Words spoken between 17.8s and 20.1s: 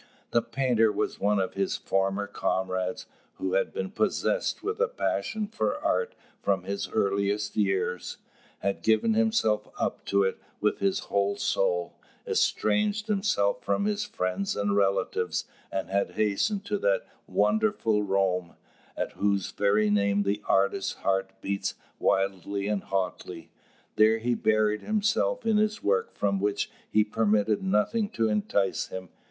Rome, at whose very